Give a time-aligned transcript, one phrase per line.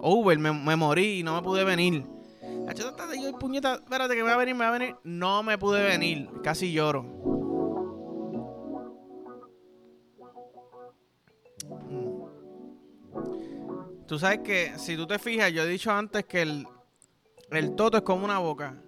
[0.00, 2.04] Over, me, me morí y no me pude venir.
[2.68, 4.96] Está- yo, puñeta, espérate que me va a venir, me va a venir.
[5.04, 7.02] No me pude venir, casi lloro.
[11.68, 12.18] Mm.
[14.06, 16.66] Tú sabes que, si tú te fijas, yo he dicho antes que el,
[17.50, 18.82] el toto es como una boca.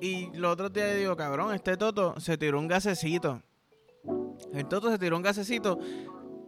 [0.00, 3.42] Y los otros días digo, cabrón, este toto se tiró un gasecito.
[4.52, 5.78] El toto se tiró un gasecito.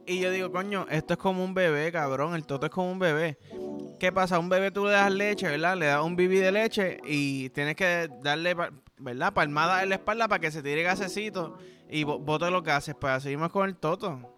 [0.07, 2.35] Y yo digo, coño, esto es como un bebé, cabrón.
[2.35, 3.39] El toto es como un bebé.
[4.03, 4.41] ¿Qué pasa?
[4.41, 5.77] Un bebé tú le das leche, ¿verdad?
[5.77, 8.57] Le das un bibi de leche y tienes que darle,
[8.99, 9.33] ¿verdad?
[9.33, 11.57] Palmada en la espalda para que se tire gasecito
[11.89, 12.97] y bo- bote los gases.
[13.01, 14.35] Pues así mismo con el toto.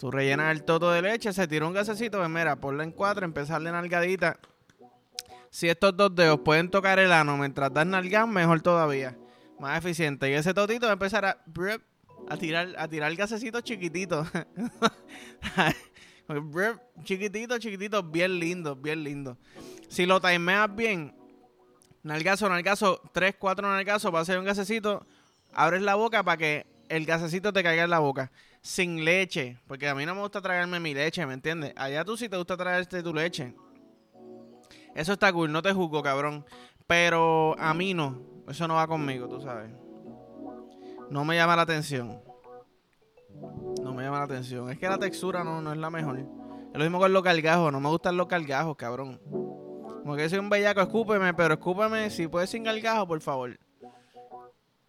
[0.00, 3.24] Tú rellenas el toto de leche, se tira un gasecito, pues mira, ponlo en cuatro,
[3.24, 4.40] empezarle nalgadita.
[5.48, 9.16] Si estos dos dedos pueden tocar el ano mientras das nalgas, mejor todavía.
[9.60, 10.28] Más eficiente.
[10.28, 11.38] Y ese totito va a empezar a
[12.36, 14.26] tirar, a tirar gasecitos chiquititos.
[16.28, 19.38] Brep, chiquititos, chiquititos, bien lindos, bien lindos.
[19.88, 21.14] Si lo timeas bien,
[22.02, 25.06] nalgazo, nalgazo, tres, cuatro nalgazos, va a ser un gasecito.
[25.54, 28.30] Abres la boca para que el gasecito te caiga en la boca.
[28.60, 31.72] Sin leche, porque a mí no me gusta tragarme mi leche, ¿me entiendes?
[31.76, 33.54] Allá tú sí te gusta traerte tu leche.
[34.94, 36.44] Eso está cool, no te juzgo, cabrón.
[36.86, 38.20] Pero a mí no.
[38.48, 39.70] Eso no va conmigo, tú sabes.
[41.10, 42.20] No me llama la atención.
[43.82, 44.70] No me llama la atención.
[44.70, 46.18] Es que la textura no, no es la mejor.
[46.18, 46.26] Es
[46.74, 47.72] lo mismo con los cargajos.
[47.72, 49.20] No me gustan los cargajos, cabrón.
[49.28, 53.58] Como que soy un bellaco, escúpeme, pero escúpeme si puedes sin cargajo, por favor.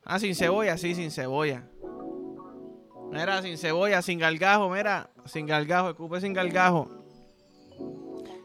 [0.06, 1.68] Ah, sin cebolla, sí, sin cebolla.
[3.12, 6.88] Mira, sin cebolla, sin gargajo, mira, sin gargajo, escupe sin gargajo.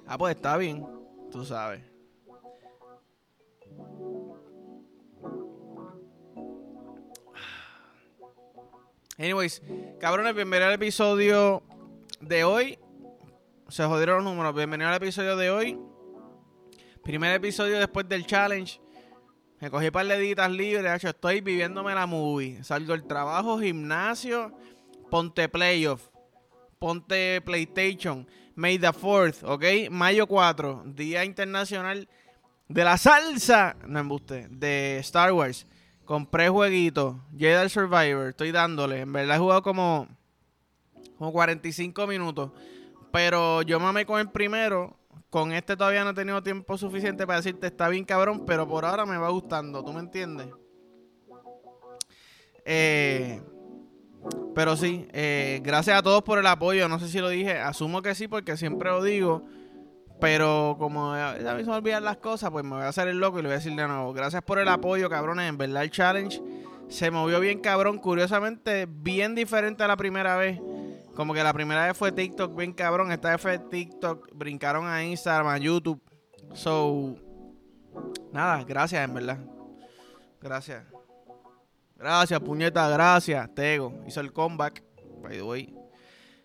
[0.06, 0.86] Ah, pues está bien,
[1.30, 1.93] tú sabes.
[9.16, 9.62] Anyways,
[10.00, 11.62] cabrones, bienvenido al episodio
[12.20, 12.80] de hoy.
[13.68, 14.56] Se jodieron los números.
[14.56, 15.78] Bienvenido al episodio de hoy.
[17.04, 18.80] Primer episodio después del challenge.
[19.60, 22.64] Me cogí par de editas libres, hacho, estoy viviéndome la movie.
[22.64, 24.52] Salgo del trabajo, gimnasio,
[25.10, 26.08] ponte playoff,
[26.80, 29.92] ponte PlayStation, May the 4th, ¿ok?
[29.92, 32.08] Mayo 4, Día Internacional
[32.68, 35.68] de la Salsa, no embuste, de Star Wars.
[36.04, 39.00] Compré jueguito, Jedi Survivor, estoy dándole.
[39.00, 40.06] En verdad he jugado como,
[41.16, 42.50] como 45 minutos.
[43.10, 44.96] Pero yo mamé con el primero.
[45.30, 48.84] Con este todavía no he tenido tiempo suficiente para decirte está bien cabrón, pero por
[48.84, 50.48] ahora me va gustando, ¿tú me entiendes?
[52.64, 53.42] Eh,
[54.54, 56.88] pero sí, eh, gracias a todos por el apoyo.
[56.88, 59.42] No sé si lo dije, asumo que sí, porque siempre lo digo.
[60.20, 63.18] Pero como a mí se me olvidan las cosas, pues me voy a hacer el
[63.18, 64.12] loco y le voy a decir de nuevo.
[64.12, 65.48] Gracias por el apoyo, cabrones.
[65.48, 66.40] En verdad el challenge
[66.88, 67.98] se movió bien cabrón.
[67.98, 70.60] Curiosamente, bien diferente a la primera vez.
[71.14, 73.12] Como que la primera vez fue TikTok bien cabrón.
[73.12, 74.30] Esta vez fue TikTok.
[74.34, 76.00] Brincaron a Instagram, a YouTube.
[76.54, 77.16] So,
[78.32, 79.38] nada, gracias en verdad.
[80.40, 80.84] Gracias.
[81.96, 83.54] Gracias, puñeta, gracias.
[83.54, 84.82] Tego hizo el comeback.
[85.22, 85.74] By the way.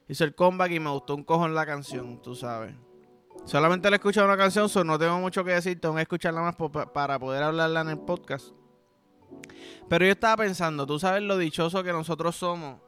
[0.07, 2.73] Hizo el comeback y me gustó un cojón la canción, tú sabes.
[3.49, 5.81] Solamente le he escuchado una canción, so no tengo mucho que decir.
[5.81, 6.55] Tengo que escucharla más
[6.93, 8.49] para poder hablarla en el podcast.
[9.89, 12.79] Pero yo estaba pensando, tú sabes lo dichoso que nosotros somos.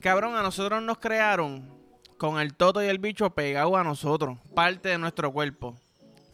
[0.00, 1.78] Cabrón, a nosotros nos crearon
[2.18, 5.78] con el toto y el bicho pegado a nosotros, parte de nuestro cuerpo.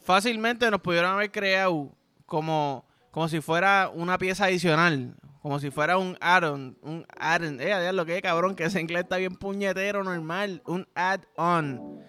[0.03, 1.93] Fácilmente nos pudieron haber creado
[2.25, 7.61] como, como si fuera una pieza adicional, como si fuera un add-on, un add-on.
[7.61, 12.01] Eh, lo que cabrón, que ese inglés está bien puñetero, normal, un add-on.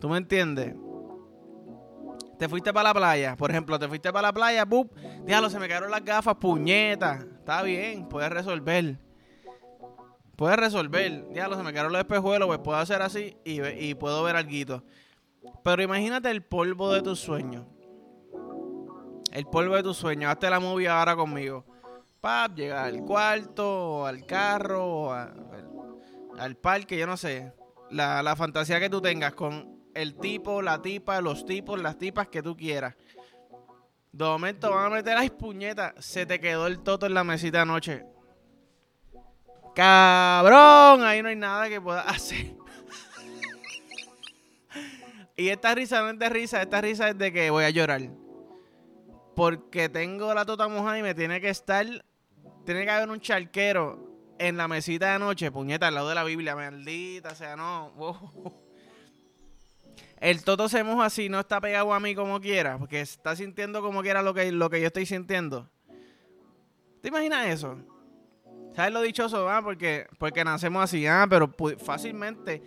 [0.00, 0.74] ¿Tú me entiendes?
[2.38, 4.96] Te fuiste para la playa, por ejemplo, te fuiste para la playa, ¡pup!
[5.24, 7.18] Diablo, se me cayeron las gafas, puñeta.
[7.38, 8.96] Está bien, puedes resolver.
[10.36, 11.28] Puedes resolver.
[11.32, 14.84] Diablo, se me cayeron los espejuelos, pues puedo hacer así y puedo ver algo.
[15.64, 17.66] Pero imagínate el polvo de tus sueños.
[19.32, 20.30] El polvo de tus sueños.
[20.30, 21.64] Hazte la movie ahora conmigo.
[22.20, 27.52] Pap, llega al cuarto, al carro, al, parque, yo no sé.
[27.90, 32.28] La, la fantasía que tú tengas con el tipo, la tipa, los tipos, las tipas
[32.28, 32.94] que tú quieras.
[34.12, 37.62] De momento van a meter, ay puñeta, se te quedó el toto en la mesita
[37.62, 38.04] anoche.
[39.74, 42.56] Cabrón, ahí no hay nada que pueda hacer.
[45.36, 48.00] y esta risa no es de risa, esta risa es de que voy a llorar.
[49.36, 51.86] Porque tengo la tota mojada y me tiene que estar,
[52.68, 53.98] tiene que haber un charquero
[54.38, 57.94] en la mesita de noche, puñeta, al lado de la Biblia, maldita, o sea, no.
[60.20, 63.80] El toto se moja así, no está pegado a mí como quiera, porque está sintiendo
[63.80, 65.66] como quiera lo que, lo que yo estoy sintiendo.
[67.00, 67.78] ¿Te imaginas eso?
[68.76, 69.48] ¿Sabes lo dichoso?
[69.48, 72.60] Ah, porque, porque nacemos así, ah, pero fácilmente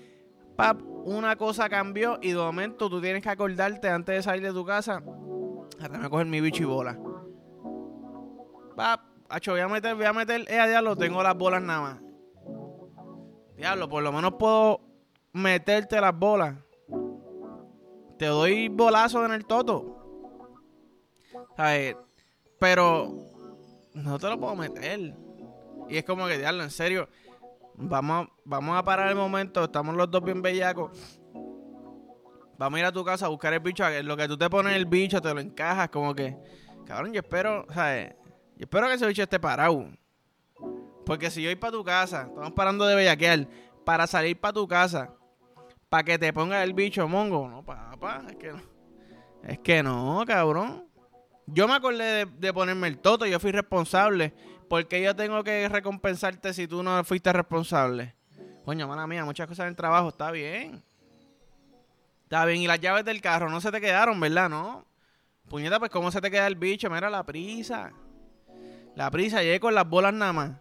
[0.56, 4.52] pap, una cosa cambió y de momento tú tienes que acordarte antes de salir de
[4.52, 6.98] tu casa, me coger mi bicho y bola.
[8.76, 11.82] Pap, acho, voy a meter, voy a meter, eh, a diablo, tengo las bolas nada
[11.82, 12.02] más.
[13.56, 14.82] Diablo, por lo menos puedo
[15.34, 16.56] meterte las bolas.
[18.18, 19.98] Te doy bolazo en el toto.
[21.56, 21.96] ¿Sabes?
[22.60, 23.28] Pero
[23.94, 25.16] no te lo puedo meter.
[25.90, 27.08] Y es como que, diablo, en serio.
[27.76, 29.64] Vamos, vamos a parar el momento.
[29.64, 31.20] Estamos los dos bien bellacos.
[32.58, 33.84] Vamos a ir a tu casa a buscar el bicho.
[34.04, 35.90] Lo que tú te pones el bicho, te lo encajas.
[35.90, 36.38] Como que,
[36.86, 38.14] cabrón, yo espero, ¿sabes?
[38.62, 39.88] Yo espero que ese bicho esté parado.
[41.04, 43.48] Porque si yo voy para tu casa, estamos parando de bellaquear,
[43.84, 45.16] para salir para tu casa,
[45.90, 47.50] para que te ponga el bicho mongo.
[47.50, 48.62] No, papá, es que no.
[49.42, 50.86] Es que no, cabrón.
[51.48, 54.32] Yo me acordé de, ponerme el toto, yo fui responsable.
[54.70, 58.14] porque yo tengo que recompensarte si tú no fuiste responsable?
[58.64, 60.84] Coño, mala mía, muchas cosas en el trabajo, está bien.
[62.26, 64.52] Está bien, y las llaves del carro no se te quedaron, ¿verdad?
[64.52, 64.86] No.
[65.50, 66.92] Puñeta, pues ¿cómo se te queda el bicho?
[66.92, 67.92] Mira la prisa.
[68.96, 70.52] La prisa, llegué con las bolas nada más.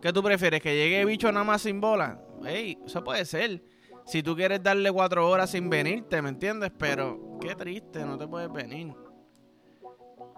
[0.00, 0.62] ¿Qué tú prefieres?
[0.62, 2.20] ¿Que llegue bicho nada más sin bola?
[2.44, 3.62] Ey, eso puede ser.
[4.04, 6.70] Si tú quieres darle cuatro horas sin venirte, ¿me entiendes?
[6.78, 8.94] Pero qué triste, no te puedes venir.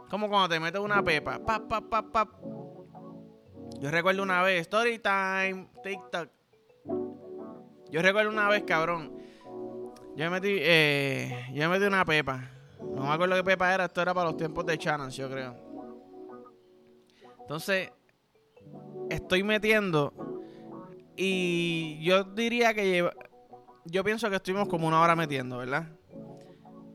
[0.09, 1.38] Como cuando te metes una pepa.
[1.38, 2.29] Pap, pap, pap, pap.
[3.79, 6.31] Yo recuerdo una vez, story time, TikTok.
[7.91, 9.19] Yo recuerdo una vez, cabrón.
[10.17, 12.50] Yo me metí, eh, yo me metí una pepa.
[12.81, 15.68] No me acuerdo qué pepa era, esto era para los tiempos de Channels, yo creo.
[17.48, 17.90] Entonces,
[19.08, 20.12] estoy metiendo.
[21.16, 23.14] Y yo diría que lleva,
[23.86, 25.88] yo pienso que estuvimos como una hora metiendo, ¿verdad?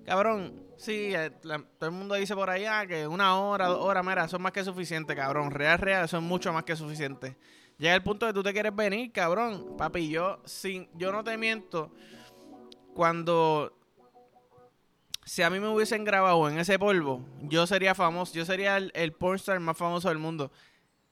[0.06, 4.26] Cabrón, sí, eh, todo el mundo dice por allá que una hora, dos horas, mira,
[4.26, 5.50] es más que suficiente, cabrón.
[5.50, 7.36] Real, real, es mucho más que suficiente.
[7.80, 9.76] Llega el punto de que tú te quieres venir, cabrón.
[9.76, 11.92] Papi, yo, sin, yo no te miento.
[12.94, 13.76] Cuando
[15.26, 18.92] si a mí me hubiesen grabado en ese polvo, yo sería famoso, yo sería el,
[18.96, 20.52] el pornstar más famoso del mundo.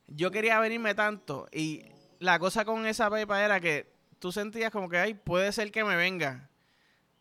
[0.08, 1.86] Yo quería venirme tanto y
[2.20, 5.84] la cosa con esa pepa era que tú sentías como que, ay, puede ser que
[5.84, 6.50] me venga.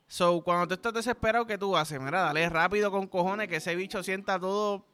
[0.07, 2.01] So, cuando tú estás desesperado, ¿qué tú haces?
[2.01, 4.85] Mira, dale rápido con cojones que ese bicho sienta todo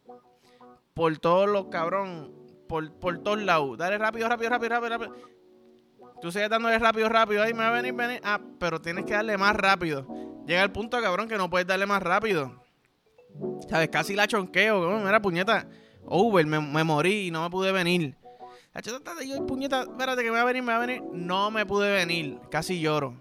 [0.93, 2.33] por todos los cabrón,
[2.69, 3.79] por, por todos lados.
[3.79, 5.17] Dale rápido, rápido, rápido, rápido, rápido.
[6.21, 7.43] Tú sigues dándole rápido, rápido.
[7.43, 8.21] Ay, me va a venir, venir.
[8.25, 10.07] Ah, pero tienes que darle más rápido.
[10.47, 12.63] Llega el punto, cabrón, que no puedes darle más rápido.
[13.69, 13.89] ¿Sabes?
[13.89, 15.01] Casi la chonqueo.
[15.01, 15.69] Mira, puñeta.
[16.05, 18.17] Over, me, morí y no me pude venir.
[19.27, 21.03] Yo, puñeta, espérate que me va a venir, me va a venir.
[21.13, 22.39] No me pude venir.
[22.51, 23.15] Casi lloro.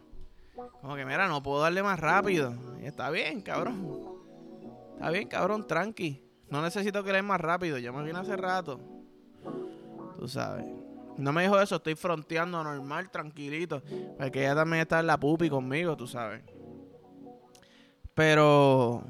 [0.81, 2.54] Como que, mira, no puedo darle más rápido.
[2.81, 4.06] Está bien, cabrón.
[4.94, 6.22] Está bien, cabrón, tranqui.
[6.50, 7.80] No necesito que le más rápido.
[7.80, 8.80] Ya me vine hace rato.
[10.19, 10.68] Tú sabes.
[11.18, 13.81] No me dijo eso, estoy fronteando normal, tranquilito.
[14.18, 16.44] Porque ella también está en la pupi conmigo, tú sabes.
[18.15, 19.03] Pero,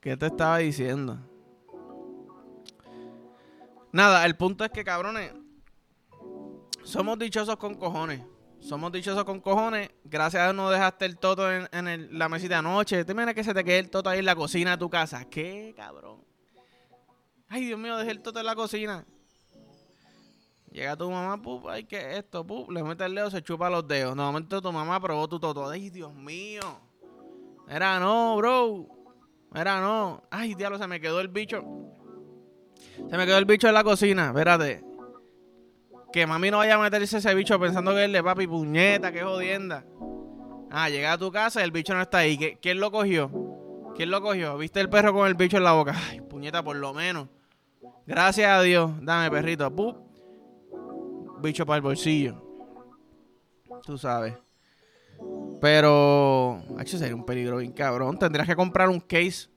[0.00, 1.16] ¿qué te estaba diciendo?
[3.92, 5.32] Nada, el punto es que, cabrones,
[6.82, 8.20] somos dichosos con cojones.
[8.58, 9.90] Somos dichosos con cojones.
[10.02, 13.04] Gracias a Dios no dejaste el toto en, la mesita anoche.
[13.04, 15.24] ¿Te imaginas que se te quede el toto ahí en la cocina de tu casa?
[15.24, 16.24] ¿Qué, cabrón?
[17.48, 19.06] Ay, Dios mío, dejé el toto en la cocina.
[20.72, 22.44] Llega tu mamá, pup, ay, ¿qué esto?
[22.44, 24.16] Pup, le mete el dedo, se chupa los dedos.
[24.16, 25.68] De momento tu mamá probó tu toto.
[25.68, 26.87] Ay, Dios mío.
[27.68, 28.86] Era no, bro.
[29.54, 30.22] Era no.
[30.30, 31.64] Ay, diablo, se me quedó el bicho.
[33.10, 34.28] Se me quedó el bicho en la cocina.
[34.28, 34.84] Espérate.
[36.12, 39.22] Que mami no vaya a meterse ese bicho pensando que es de papi puñeta, que
[39.22, 39.84] jodienda.
[40.70, 42.58] Ah, llega a tu casa y el bicho no está ahí.
[42.60, 43.30] ¿Quién lo cogió?
[43.94, 44.56] ¿Quién lo cogió?
[44.56, 45.94] ¿Viste el perro con el bicho en la boca?
[46.08, 47.28] Ay, puñeta, por lo menos.
[48.06, 48.90] Gracias a Dios.
[49.02, 49.74] Dame, perrito.
[49.74, 49.96] Pup.
[51.40, 52.42] Bicho para el bolsillo.
[53.84, 54.34] Tú sabes.
[55.60, 56.62] Pero.
[56.78, 58.18] Hecho, sería un peligro bien cabrón.
[58.18, 59.48] Tendrías que comprar un case.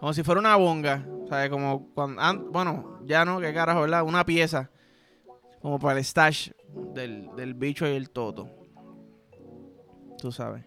[0.00, 1.06] Como si fuera una bonga.
[1.28, 1.50] ¿Sabes?
[1.50, 2.50] Como cuando.
[2.50, 4.02] Bueno, ya no, qué carajo, ¿verdad?
[4.02, 4.70] Una pieza
[5.60, 6.50] como para el stash
[6.94, 8.48] del, bicho y el toto.
[10.18, 10.64] Tú sabes.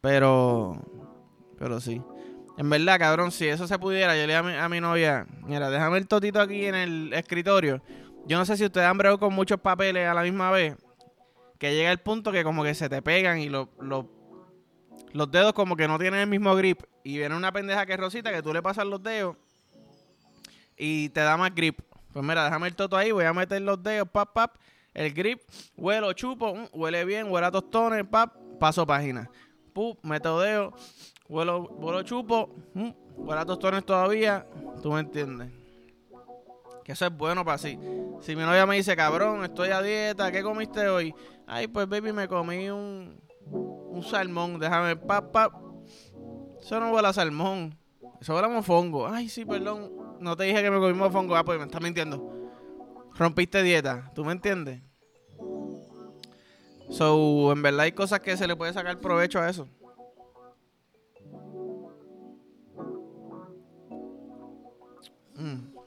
[0.00, 0.76] Pero,
[1.58, 2.00] pero sí.
[2.56, 5.70] En verdad, cabrón, si eso se pudiera, yo le a mi, a mi novia, mira,
[5.70, 7.80] déjame el totito aquí en el escritorio.
[8.26, 10.76] Yo no sé si ustedes han bregado con muchos papeles a la misma vez,
[11.58, 15.88] que llega el punto que como que se te pegan y los dedos como que
[15.88, 16.82] no tienen el mismo grip.
[17.02, 19.36] Y viene una pendeja que es rosita que tú le pasas los dedos
[20.78, 21.80] y te da más grip.
[22.12, 24.56] Pues mira, déjame el toto ahí, voy a meter los dedos, pap, pap,
[24.94, 25.42] el grip,
[25.76, 29.30] huelo, chupo, mm, huele bien, huele a tostones, pap, paso página.
[29.72, 30.74] Pup, meto dedo,
[31.28, 34.46] huelo, huelo chupo, mm, huele a tostones todavía,
[34.82, 35.57] tú me entiendes.
[36.88, 37.78] Que eso es bueno para sí.
[38.22, 41.14] Si mi novia me dice, cabrón, estoy a dieta, ¿qué comiste hoy?
[41.46, 45.52] Ay, pues baby, me comí un, un salmón, déjame, pap, pap.
[46.58, 47.76] Eso no huele a salmón.
[48.22, 49.06] Eso huele a mofongo.
[49.06, 49.92] Ay, sí, perdón.
[50.20, 51.36] No te dije que me comí mofongo.
[51.36, 52.50] Ah, pues me estás mintiendo.
[53.16, 54.10] Rompiste dieta.
[54.14, 54.80] ¿Tú me entiendes?
[56.88, 59.68] So, en verdad hay cosas que se le puede sacar provecho a eso.
[65.34, 65.77] Mm.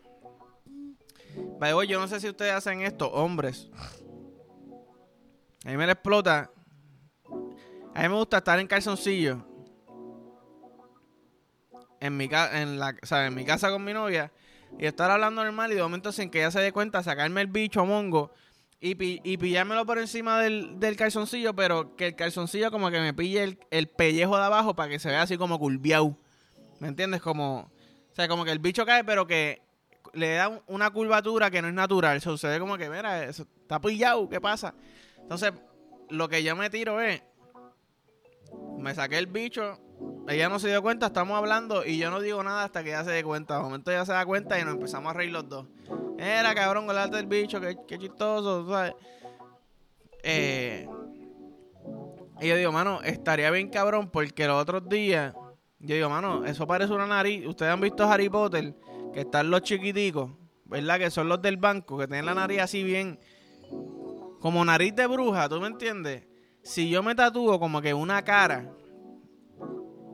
[1.88, 3.70] Yo no sé si ustedes hacen esto, hombres.
[5.64, 6.52] A mí me le explota.
[7.94, 9.46] A mí me gusta estar en calzoncillo.
[12.00, 14.32] En mi, en, la, en mi casa con mi novia.
[14.80, 17.48] Y estar hablando normal y de momento sin que ella se dé cuenta sacarme el
[17.48, 18.32] bicho mongo
[18.84, 23.58] y, y pillármelo por encima del, calzoncillo, pero que el calzoncillo como que me pille
[23.70, 26.18] el, pellejo de abajo para que se vea así como curviado.
[26.80, 27.22] ¿Me entiendes?
[27.22, 29.62] Como, o sea, como que el bicho cae, pero que
[30.14, 32.22] le da una curvatura que no es natural.
[32.22, 34.74] Sucede como que, mira, eso está pillado, ¿qué pasa?
[35.18, 35.54] Entonces,
[36.10, 37.22] lo que yo me tiro es,
[38.78, 39.80] me saqué el bicho,
[40.28, 43.04] ella no se dio cuenta, estamos hablando y yo no digo nada hasta que ella
[43.04, 43.58] se dé cuenta.
[43.58, 45.68] De momento ella se da cuenta y nos empezamos a reír los dos.
[46.18, 48.94] Era cabrón, el del bicho, qué, qué chistoso, ¿sabes?
[50.24, 50.88] Eh,
[52.40, 55.34] y yo digo, mano, estaría bien cabrón porque los otros días,
[55.80, 57.46] yo digo, mano, eso parece una nariz.
[57.46, 58.74] Ustedes han visto Harry Potter,
[59.14, 60.32] que están los chiquiticos,
[60.66, 61.00] ¿verdad?
[61.00, 63.20] Que son los del banco, que tienen la nariz así bien,
[64.40, 66.28] como nariz de bruja, ¿tú me entiendes?
[66.64, 68.72] Si yo me tatúo como que una cara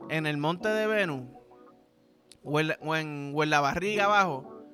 [0.08, 1.22] en el monte de Venus
[2.42, 4.64] o en, la barriga abajo,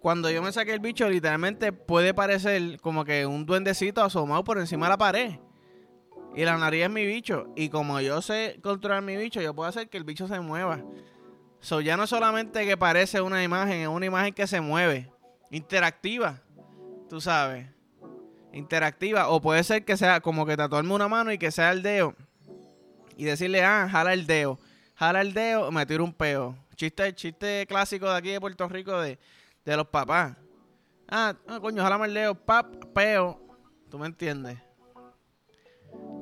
[0.00, 4.58] cuando yo me saqué el bicho, literalmente puede parecer como que un duendecito asomado por
[4.58, 5.32] encima de la pared.
[6.34, 7.52] Y la nariz es mi bicho.
[7.56, 10.82] Y como yo sé controlar mi bicho, yo puedo hacer que el bicho se mueva.
[11.62, 15.10] So, ya no solamente que parece una imagen, es una imagen que se mueve.
[15.50, 16.42] Interactiva.
[17.08, 17.66] Tú sabes.
[18.52, 19.28] Interactiva.
[19.28, 22.14] O puede ser que sea como que tatuarme una mano y que sea el dedo.
[23.16, 24.58] Y decirle, ah, jala el dedo
[25.02, 26.56] jala el dedo, me tiro un peo.
[26.76, 29.18] Chiste, chiste clásico de aquí de Puerto Rico de,
[29.64, 30.36] los papás.
[31.08, 33.40] Ah, ah, coño, jala el dedo, pap, peo.
[33.90, 34.58] ¿Tú me entiendes?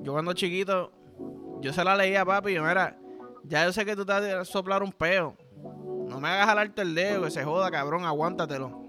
[0.02, 0.92] Yo cuando chiquito,
[1.60, 2.98] yo se la leía a papi y yo, mira,
[3.44, 5.36] ya yo sé que tú te vas a soplar un peo.
[6.08, 8.82] No me hagas jalarte el dedo, que se joda, cabrón, aguántatelo.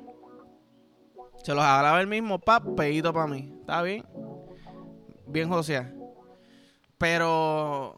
[1.43, 3.55] Se los jalaba el mismo, pap, peito para mí.
[3.61, 4.05] ¿Está bien?
[5.27, 5.91] Bien, José.
[6.97, 7.95] Pero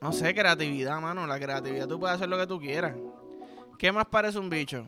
[0.00, 1.26] no sé, creatividad, mano.
[1.26, 2.94] La creatividad tú puedes hacer lo que tú quieras.
[3.78, 4.84] ¿Qué más parece un bicho?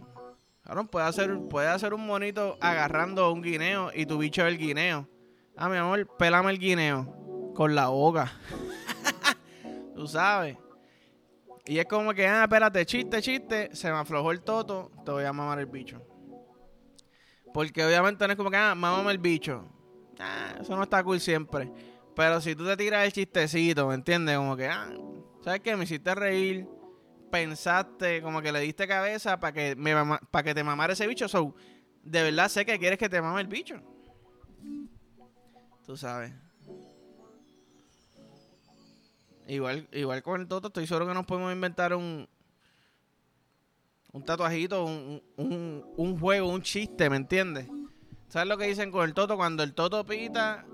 [0.65, 4.59] Claro, puede hacer, puede hacer un monito agarrando un guineo y tu bicho es el
[4.59, 5.09] guineo.
[5.57, 8.33] Ah, mi amor, pelame el guineo con la boca.
[9.95, 10.57] tú sabes.
[11.67, 15.25] Y es como que, ah, espérate, chiste, chiste, se me aflojó el toto, te voy
[15.25, 16.03] a mamar el bicho.
[17.55, 19.65] Porque obviamente no es como que, ah, mamame el bicho.
[20.19, 21.71] Ah, eso no está cool siempre.
[22.17, 24.37] Pero si tú te tiras el chistecito, ¿me entiendes?
[24.37, 24.91] Como que, ah,
[25.43, 25.77] ¿sabes qué?
[25.77, 26.67] Me hiciste reír,
[27.31, 29.95] pensaste, como que le diste cabeza para que, me
[30.31, 31.29] para que te mamara ese bicho.
[31.29, 31.55] So,
[32.03, 33.81] de verdad sé que quieres que te mame el bicho.
[35.87, 36.33] Tú sabes.
[39.47, 42.29] Igual, igual con el Toto, estoy seguro que nos podemos inventar un,
[44.13, 47.69] un tatuajito, un, un, un juego, un chiste, ¿me entiendes?
[48.29, 49.37] ¿Sabes lo que dicen con el Toto?
[49.37, 50.65] Cuando el Toto pita,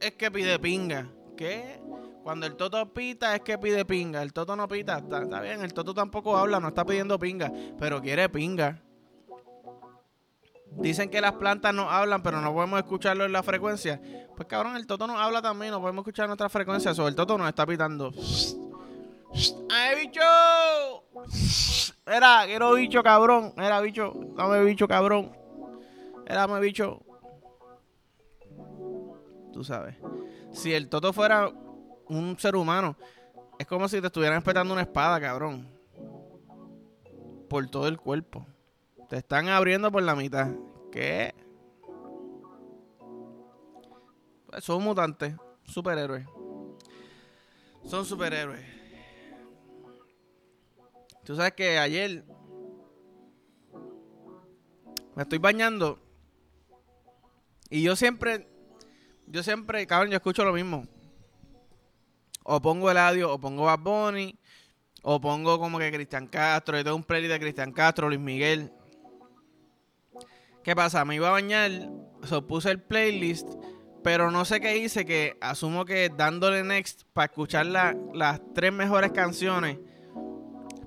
[0.00, 1.08] es que pide pinga.
[1.36, 1.80] ¿Qué?
[2.22, 4.22] Cuando el Toto pita es que pide pinga.
[4.22, 4.98] El Toto no pita.
[4.98, 7.52] Está, bien, el Toto tampoco habla, no está pidiendo pinga.
[7.78, 8.82] Pero quiere pinga.
[10.76, 14.00] Dicen que las plantas no hablan, pero no podemos escucharlo en la frecuencia.
[14.36, 16.94] Pues cabrón, el Toto no habla también, no podemos escuchar nuestra frecuencia.
[16.94, 18.12] Sobre el Toto nos está pitando.
[19.70, 20.20] ¡Ay, bicho!
[22.06, 23.54] Era, quiero bicho, cabrón.
[23.56, 25.32] Era bicho, dame bicho, cabrón.
[26.26, 27.00] Era, bicho
[29.54, 29.94] tú sabes.
[30.52, 31.50] Si el Toto fuera
[32.08, 32.96] un ser humano,
[33.58, 35.70] es como si te estuvieran espetando una espada, cabrón.
[37.48, 38.44] Por todo el cuerpo.
[39.14, 40.50] Te están abriendo por la mitad.
[40.90, 41.32] ¿Qué?
[44.46, 46.26] Pues son mutantes, superhéroes.
[47.84, 48.66] Son superhéroes.
[51.22, 52.24] Tú sabes que ayer
[55.14, 56.00] me estoy bañando
[57.70, 58.48] y yo siempre
[59.28, 60.88] yo siempre, cabrón, yo escucho lo mismo.
[62.42, 64.36] O pongo el audio, o pongo Bad Bunny,
[65.02, 66.76] o pongo como que Cristian Castro.
[66.76, 68.72] Yo tengo un playlist de Cristian Castro, Luis Miguel.
[70.64, 71.04] ¿Qué pasa?
[71.04, 71.70] Me iba a bañar,
[72.22, 73.46] so puse el playlist,
[74.02, 79.12] pero no sé qué hice, que asumo que dándole next para escuchar las tres mejores
[79.12, 79.78] canciones,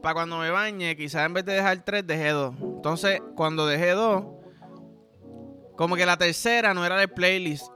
[0.01, 2.55] para cuando me bañe, quizás en vez de dejar tres, dejé dos.
[2.59, 4.25] Entonces, cuando dejé dos,
[5.75, 7.67] Como que la tercera no era del playlist.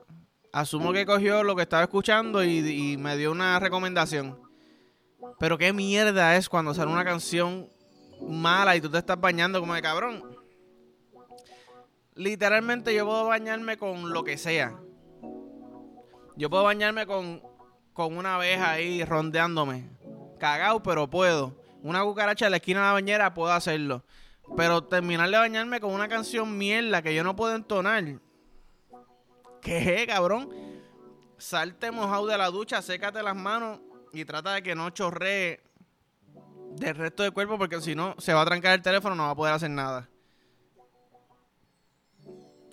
[0.52, 4.42] Asumo que cogió lo que estaba escuchando y, y me dio una recomendación.
[5.40, 7.70] Pero qué mierda es cuando sale una canción
[8.28, 10.41] mala y tú te estás bañando como de cabrón.
[12.22, 14.78] Literalmente yo puedo bañarme con lo que sea.
[16.38, 17.42] Yo puedo bañarme con,
[17.94, 19.90] con una abeja ahí rondeándome.
[20.40, 21.60] Cagao, pero puedo.
[21.82, 24.06] Una cucaracha en la esquina de la bañera puedo hacerlo.
[24.56, 28.04] Pero terminar de bañarme con una canción mierda que yo no puedo entonar.
[29.60, 30.54] ¿Qué, cabrón?
[31.40, 33.80] Salte mojado de la ducha, sécate las manos
[34.14, 35.64] y trata de que no chorree
[36.76, 39.32] del resto del cuerpo porque si no se va a trancar el teléfono, no va
[39.32, 40.11] a poder hacer nada.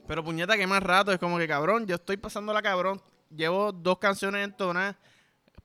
[0.09, 3.01] Pero puñeta, que más rato, es como que cabrón, yo estoy pasando la cabrón,
[3.31, 4.97] llevo dos canciones entonadas,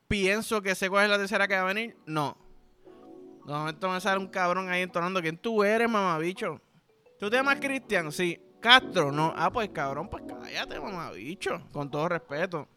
[0.08, 2.38] pienso que sé cuál es la tercera que va a venir, no.
[3.46, 6.62] De momento me sale un cabrón ahí entonando, ¿quién tú eres, mamabicho?
[7.18, 8.12] ¿Tú te llamas Cristian?
[8.12, 8.40] Sí.
[8.60, 9.34] Castro, no.
[9.36, 12.68] Ah, pues cabrón, pues cállate, mamabicho, con todo respeto.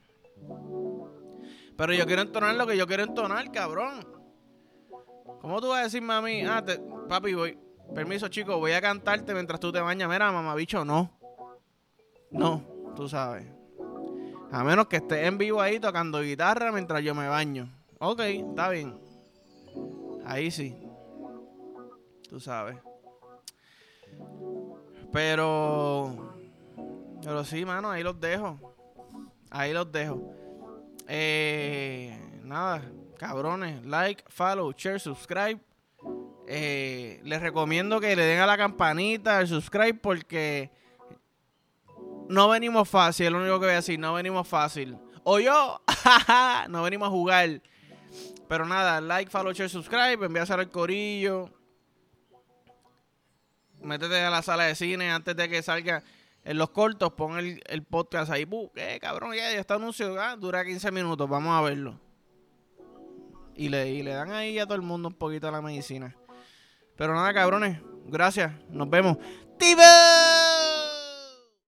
[1.76, 4.04] Pero yo quiero entonar lo que yo quiero entonar, cabrón.
[5.40, 6.42] ¿Cómo tú vas a decir, mami?
[6.42, 6.64] Ah,
[7.08, 7.58] papi, voy.
[7.94, 10.08] Permiso, chico, voy a cantarte mientras tú te bañas.
[10.08, 11.15] Mira, mamabicho, no.
[12.30, 12.62] No,
[12.94, 13.46] tú sabes.
[14.50, 17.68] A menos que estés en vivo ahí tocando guitarra mientras yo me baño.
[17.98, 18.98] Ok, está bien.
[20.24, 20.76] Ahí sí.
[22.28, 22.76] Tú sabes.
[25.12, 26.34] Pero.
[27.22, 28.76] Pero sí, mano, ahí los dejo.
[29.50, 30.34] Ahí los dejo.
[31.08, 32.82] Eh, nada,
[33.18, 33.84] cabrones.
[33.86, 35.60] Like, follow, share, subscribe.
[36.48, 40.70] Eh, les recomiendo que le den a la campanita, al subscribe, porque
[42.28, 44.96] no venimos fácil, es lo único que voy a decir, no venimos fácil.
[45.24, 45.80] O yo,
[46.68, 47.60] no venimos a jugar.
[48.48, 51.50] Pero nada, like, follow, share, subscribe, envíaselo al corillo.
[53.82, 56.02] Métete a la sala de cine antes de que salga
[56.44, 58.46] en los cortos, pon el, podcast ahí.
[58.74, 59.34] ¿Qué, cabrón?
[59.34, 62.00] Ya, ya está anuncio, ah, dura 15 minutos, vamos a verlo.
[63.56, 66.14] Y le, y le dan ahí a todo el mundo un poquito la medicina.
[66.96, 69.18] Pero nada, cabrones, gracias, nos vemos.
[69.58, 70.25] ¡Tiba!